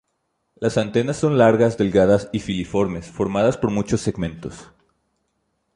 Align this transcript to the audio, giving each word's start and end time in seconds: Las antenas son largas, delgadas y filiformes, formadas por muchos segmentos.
Las 0.55 0.79
antenas 0.79 1.17
son 1.17 1.37
largas, 1.37 1.77
delgadas 1.77 2.27
y 2.33 2.39
filiformes, 2.39 3.05
formadas 3.05 3.55
por 3.59 3.69
muchos 3.69 4.01
segmentos. 4.01 4.71